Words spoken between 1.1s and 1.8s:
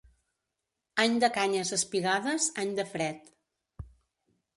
de canyes